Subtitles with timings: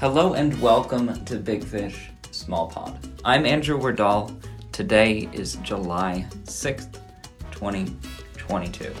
[0.00, 3.06] Hello and welcome to Big Fish Small Pod.
[3.22, 4.34] I'm Andrew Wardall.
[4.72, 6.94] Today is July 6th,
[7.50, 8.94] 2022.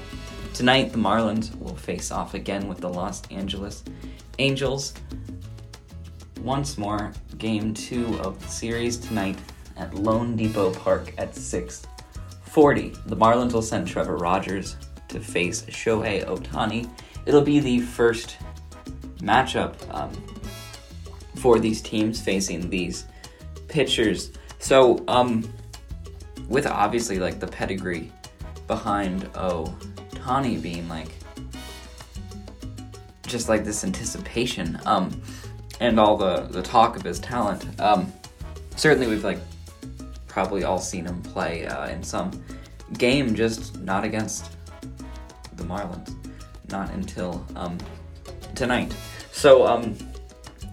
[0.52, 3.82] Tonight, the Marlins will face off again with the Los Angeles
[4.38, 4.92] Angels.
[6.42, 9.38] Once more, game two of the series tonight
[9.78, 13.06] at loanDepot Park at 6:40.
[13.06, 14.76] The Marlins will send Trevor Rogers
[15.08, 16.90] to face Shohei Ohtani.
[17.24, 18.36] It'll be the first
[19.22, 20.12] matchup um,
[21.40, 23.06] for these teams facing these
[23.68, 24.30] pitchers.
[24.58, 25.50] So, um,
[26.48, 28.12] with obviously like the pedigree
[28.66, 31.08] behind Ohtani being like
[33.26, 35.22] just like this anticipation, um,
[35.80, 37.64] and all the the talk of his talent.
[37.80, 38.12] Um,
[38.76, 39.38] certainly, we've like
[40.28, 42.30] probably all seen him play uh, in some
[42.98, 44.50] game, just not against
[45.56, 46.14] the Marlins,
[46.70, 47.78] not until um,
[48.54, 48.94] tonight.
[49.32, 49.96] So, um,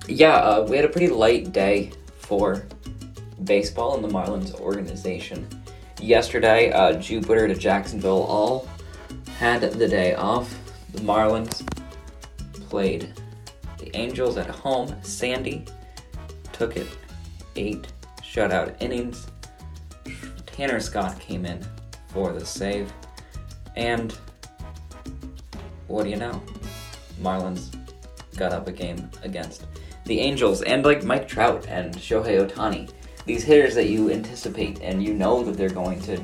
[0.08, 2.66] yeah, uh, we had a pretty light day for
[3.44, 5.48] baseball in the Marlins organization.
[6.00, 8.68] Yesterday, uh, Jupiter to Jacksonville all
[9.38, 10.56] had the day off.
[10.94, 11.66] The Marlins
[12.70, 13.14] played
[13.78, 14.96] the Angels at home.
[15.04, 15.66] Sandy
[16.54, 16.88] took it
[17.56, 17.88] eight
[18.22, 19.28] shutout innings.
[20.46, 21.64] Tanner Scott came in
[22.08, 22.92] for the save.
[23.76, 24.18] And
[25.88, 26.42] what do you know?
[27.22, 27.76] Marlins
[28.36, 29.66] got up a game against
[30.08, 32.90] the Angels and like Mike Trout and Shohei Ohtani.
[33.26, 36.22] These hitters that you anticipate and you know that they're going to,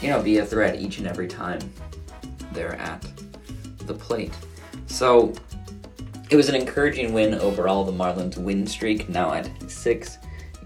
[0.00, 1.60] you know, be a threat each and every time
[2.52, 3.04] they're at
[3.86, 4.32] the plate.
[4.86, 5.34] So
[6.30, 7.84] it was an encouraging win overall.
[7.84, 10.18] The Marlins win streak now at six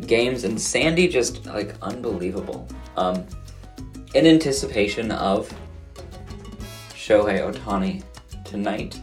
[0.06, 2.68] games, and Sandy just like unbelievable.
[2.96, 3.26] Um,
[4.14, 5.52] in anticipation of
[6.90, 8.04] Shohei Ohtani
[8.44, 9.00] tonight,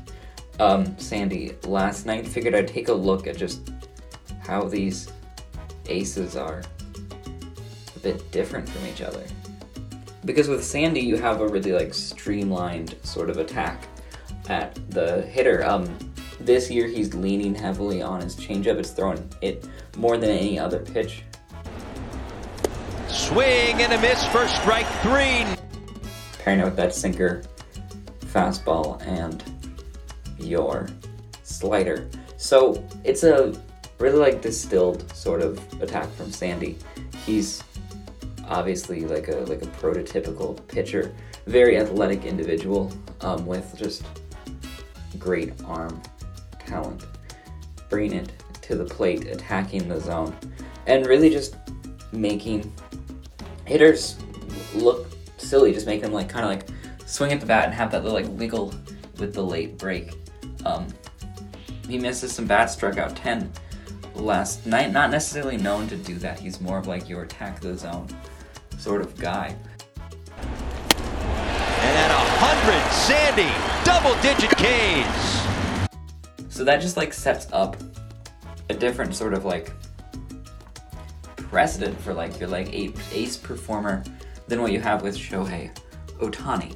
[0.60, 3.72] um, Sandy last night, figured I'd take a look at just
[4.40, 5.12] how these
[5.88, 6.62] aces are
[7.96, 9.24] a bit different from each other.
[10.24, 13.88] Because with Sandy, you have a really like streamlined sort of attack
[14.50, 15.64] at the hitter.
[15.66, 15.98] Um,
[16.40, 18.78] this year, he's leaning heavily on his changeup.
[18.78, 19.68] It's throwing it
[19.98, 21.24] more than any other pitch.
[23.08, 25.46] Swing and a miss for strike three.
[26.40, 27.44] Pairing it with that sinker,
[28.26, 29.44] fastball, and
[30.38, 30.88] your
[31.44, 32.10] slider.
[32.38, 33.54] So it's a
[34.00, 36.78] really like distilled sort of attack from Sandy.
[37.26, 37.64] He's
[38.48, 41.14] obviously like a like a prototypical pitcher,
[41.48, 42.92] very athletic individual
[43.22, 44.04] um, with just
[45.18, 46.02] great arm
[46.60, 47.06] talent,
[47.90, 48.32] bringing it
[48.64, 50.36] to the plate, attacking the zone,
[50.88, 51.56] and really just
[52.12, 52.74] making
[53.66, 54.18] hitters
[54.74, 55.08] look
[55.38, 56.68] silly, just make them like kind of like
[57.06, 58.74] swing at the bat and have that little like wiggle
[59.20, 60.12] with the late break.
[60.66, 60.88] Um,
[61.88, 63.52] he misses some bats, struck out 10
[64.16, 64.92] last night.
[64.92, 66.40] Not necessarily known to do that.
[66.40, 68.08] He's more of like your attack the zone
[68.78, 69.56] sort of guy.
[70.38, 73.52] And at 100, Sandy,
[73.84, 75.46] double digit Ks.
[76.50, 77.78] So that just like sets up
[78.70, 79.72] a different sort of like
[81.36, 84.04] precedent for like your like ace performer
[84.48, 85.76] than what you have with Shohei
[86.20, 86.76] Ohtani.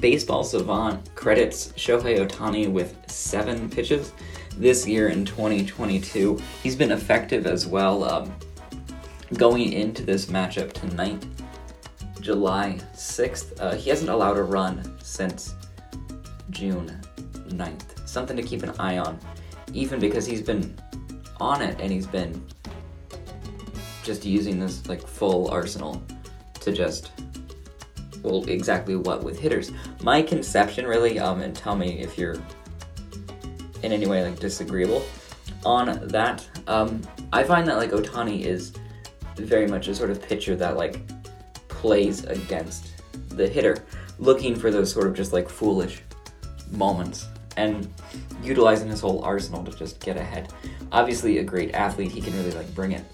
[0.00, 4.12] Baseball Savant credits Shohei Ohtani with seven pitches
[4.56, 6.40] this year in 2022.
[6.62, 8.04] He's been effective as well.
[8.04, 8.32] Um,
[9.34, 11.24] going into this matchup tonight,
[12.20, 15.54] July 6th, uh, he hasn't allowed a run since
[16.50, 17.00] June
[17.48, 18.08] 9th.
[18.08, 19.18] Something to keep an eye on,
[19.72, 20.76] even because he's been
[21.40, 22.44] on it and he's been
[24.02, 26.02] just using this like full arsenal
[26.60, 27.10] to just
[28.22, 29.72] well exactly what with hitters.
[30.02, 32.36] My conception really, um, and tell me if you're
[33.82, 35.02] in any way like disagreeable
[35.64, 36.46] on that.
[36.66, 37.02] Um,
[37.32, 38.72] I find that like Ohtani is
[39.36, 41.00] very much a sort of pitcher that like
[41.68, 42.88] plays against
[43.28, 43.84] the hitter,
[44.18, 46.02] looking for those sort of just like foolish
[46.72, 47.26] moments
[47.56, 47.92] and
[48.42, 50.52] utilizing his whole arsenal to just get ahead.
[50.92, 53.04] Obviously, a great athlete, he can really like bring it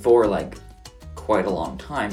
[0.00, 0.56] for like
[1.14, 2.12] quite a long time.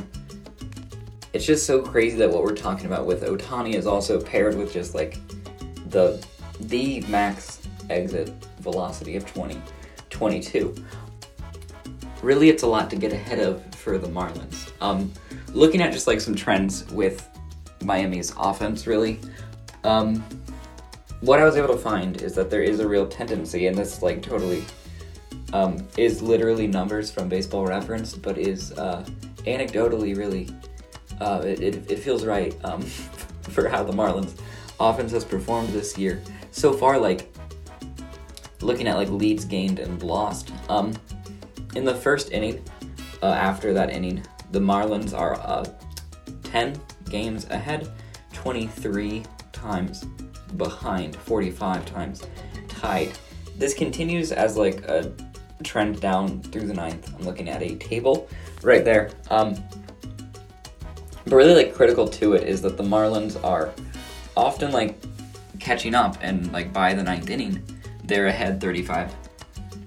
[1.34, 4.74] It's just so crazy that what we're talking about with Ohtani is also paired with
[4.74, 5.18] just like
[5.90, 6.26] the
[6.62, 8.30] the max exit
[8.60, 9.62] velocity of 20
[10.10, 10.76] 22.
[12.22, 14.72] Really, it's a lot to get ahead of for the Marlins.
[14.81, 15.12] Um,
[15.54, 17.28] looking at just like some trends with
[17.82, 19.20] Miami's offense, really,
[19.84, 20.24] um,
[21.22, 24.02] what I was able to find is that there is a real tendency, and this
[24.02, 24.64] like totally
[25.54, 29.06] um, is literally numbers from Baseball Reference, but is uh,
[29.46, 30.50] anecdotally really
[31.21, 32.81] uh, it, it, it, feels right um,
[33.42, 34.39] for how the Marlins
[34.80, 36.21] offense has performed this year.
[36.51, 37.33] So far, like
[38.62, 40.51] looking at like leads gained and lost.
[40.69, 40.94] Um,
[41.75, 42.63] in the first inning,
[43.21, 45.66] uh, after that inning, the Marlins are uh,
[46.44, 46.80] 10
[47.10, 47.92] games ahead,
[48.33, 50.06] 23 times
[50.57, 52.24] behind, 45 times
[52.68, 53.12] tied.
[53.57, 55.12] This continues as like a
[55.63, 57.13] trend down through the ninth.
[57.13, 58.30] I'm looking at a table
[58.63, 59.12] right there.
[59.30, 59.56] Um,
[61.30, 63.72] but really, like critical to it is that the Marlins are
[64.36, 64.98] often like
[65.60, 67.64] catching up, and like by the ninth inning,
[68.04, 69.14] they're ahead 35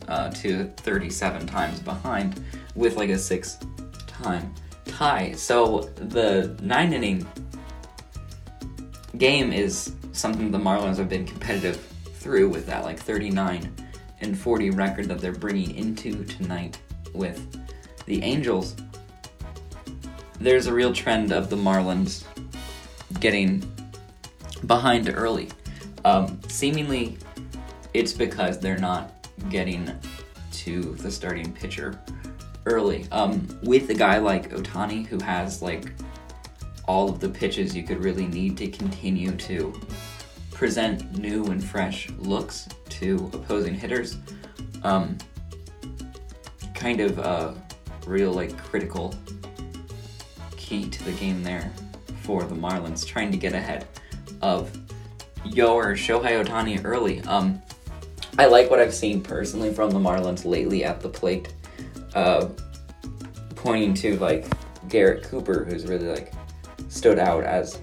[0.09, 2.43] uh, to 37 times behind
[2.75, 3.59] with like a six
[4.06, 4.55] time
[4.87, 5.33] tie.
[5.33, 7.27] So the nine inning
[9.19, 11.77] game is something the Marlins have been competitive
[12.15, 13.73] through with that like 39
[14.21, 16.79] and 40 record that they're bringing into tonight
[17.12, 17.59] with
[18.06, 18.77] the Angels.
[20.43, 22.25] There's a real trend of the Marlins
[23.21, 23.62] getting
[24.67, 25.50] behind early.
[26.05, 27.17] Um, seemingly,
[27.94, 29.89] it's because they're not getting
[30.50, 31.97] to the starting pitcher
[32.67, 33.06] early.
[33.12, 35.93] Um, with a guy like Ohtani, who has like
[36.88, 39.81] all of the pitches you could really need to continue to
[40.50, 44.17] present new and fresh looks to opposing hitters,
[44.83, 45.17] um,
[46.75, 47.55] kind of a
[48.09, 49.15] real like critical
[50.73, 51.71] key to the game there
[52.23, 53.87] for the Marlins, trying to get ahead
[54.41, 54.75] of
[55.45, 57.21] Yo or Shohei Ohtani early.
[57.23, 57.61] Um,
[58.39, 61.53] I like what I've seen personally from the Marlins lately at the plate,
[62.15, 62.49] uh,
[63.55, 64.47] pointing to like
[64.89, 66.33] Garrett Cooper, who's really like
[66.89, 67.79] stood out as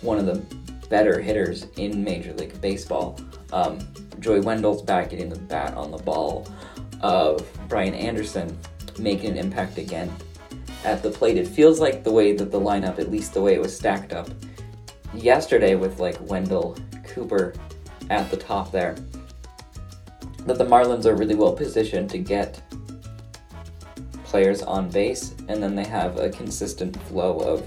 [0.00, 0.42] one of the
[0.88, 3.20] better hitters in Major League Baseball.
[3.52, 3.78] Um,
[4.18, 6.48] Joey Wendle's back getting the bat on the ball.
[7.02, 8.58] Of Brian Anderson
[8.98, 10.10] making an impact again
[10.84, 11.36] at the plate.
[11.36, 14.12] It feels like the way that the lineup, at least the way it was stacked
[14.12, 14.28] up
[15.14, 17.54] yesterday with like Wendle Cooper
[18.10, 18.94] at the top there,
[20.40, 22.60] that the Marlins are really well positioned to get
[24.24, 27.66] players on base, and then they have a consistent flow of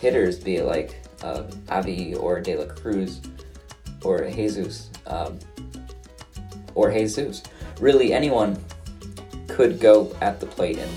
[0.00, 3.20] hitters, be it like uh, Avi or De La Cruz
[4.02, 5.38] or Jesus um,
[6.74, 7.42] or Jesus.
[7.80, 8.62] Really, anyone
[9.48, 10.90] could go at the plate and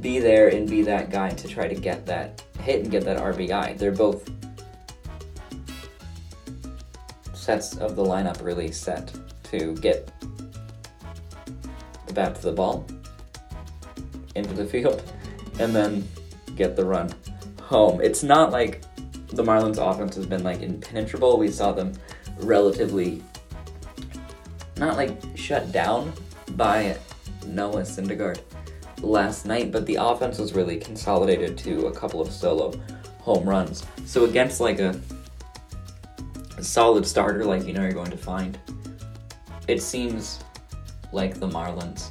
[0.00, 3.18] be there and be that guy to try to get that hit and get that
[3.18, 3.78] RBI.
[3.78, 4.30] They're both
[7.32, 9.12] sets of the lineup really set
[9.44, 10.10] to get
[12.06, 12.86] the bat to the ball
[14.34, 15.02] into the field
[15.58, 16.06] and then
[16.56, 17.12] get the run
[17.62, 18.00] home.
[18.00, 18.82] It's not like
[19.28, 21.38] the Marlins offense has been like impenetrable.
[21.38, 21.92] We saw them
[22.38, 23.22] relatively
[24.76, 26.12] not like shut down
[26.50, 26.96] by
[27.46, 28.40] Noah Syndergaard
[29.02, 32.72] last night, but the offense was really consolidated to a couple of solo
[33.20, 33.84] home runs.
[34.06, 34.98] So against like a,
[36.56, 38.58] a solid starter like you know you're going to find,
[39.66, 40.40] it seems
[41.12, 42.10] like the Marlins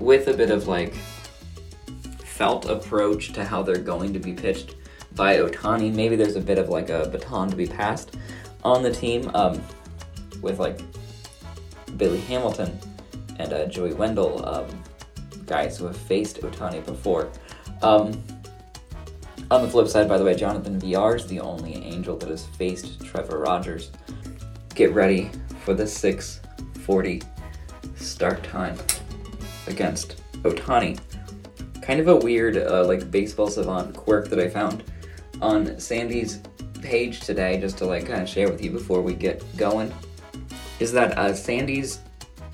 [0.00, 0.94] with a bit of like
[2.24, 4.74] felt approach to how they're going to be pitched
[5.14, 5.94] by Ohtani.
[5.94, 8.16] Maybe there's a bit of like a baton to be passed
[8.64, 9.62] on the team um,
[10.40, 10.80] with like
[11.96, 12.78] Billy Hamilton
[13.38, 14.66] and uh, Joey Wendle um,
[15.46, 17.30] guys who have faced Ohtani before.
[17.82, 18.22] Um,
[19.50, 22.46] on the flip side, by the way, Jonathan Villar is the only Angel that has
[22.46, 23.90] faced Trevor Rogers.
[24.74, 25.30] Get ready
[25.64, 27.22] for the 6:40
[27.96, 28.78] start time
[29.66, 30.98] against Ohtani.
[31.82, 34.84] Kind of a weird, uh, like baseball savant quirk that I found
[35.40, 36.40] on Sandy's
[36.80, 39.92] page today, just to like kind of share with you before we get going,
[40.80, 42.00] is that uh, Sandy's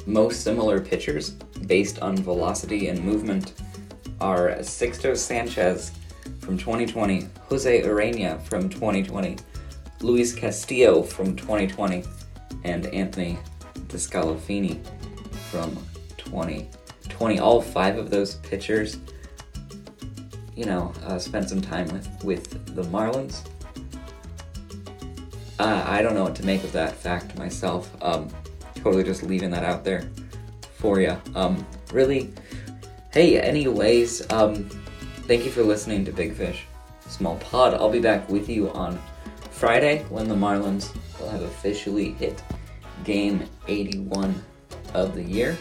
[0.06, 1.36] most similar pitchers
[1.68, 3.52] based on velocity and movement
[4.20, 5.92] are Sixto Sanchez
[6.40, 9.36] from 2020, Jose Urena from 2020,
[10.00, 12.02] Luis Castillo from 2020,
[12.64, 13.38] and Anthony
[13.86, 14.82] DeSclafani
[15.50, 15.76] from
[16.16, 17.38] 2020.
[17.38, 18.98] All five of those pitchers,
[20.56, 23.46] you know, uh, spent some time with, with the Marlins.
[25.58, 27.90] Uh, I don't know what to make of that fact myself.
[28.00, 28.28] Um,
[28.76, 30.08] totally just leaving that out there
[30.78, 31.16] for you.
[31.34, 32.32] Um, really,
[33.12, 34.68] hey, anyways, um,
[35.26, 36.66] thank you for listening to Big Fish
[37.08, 37.74] Small Pod.
[37.74, 39.00] I'll be back with you on
[39.50, 42.42] Friday when the Marlins will have officially hit
[43.04, 44.42] game 81
[44.94, 45.58] of the year,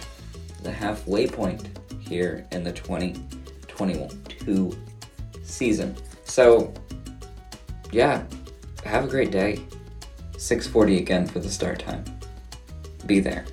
[0.63, 1.67] the halfway point
[1.99, 4.77] here in the 2022
[5.43, 5.95] season.
[6.25, 6.73] So,
[7.91, 8.23] yeah,
[8.85, 9.59] have a great day.
[10.37, 12.05] 6:40 again for the start time.
[13.07, 13.45] Be there.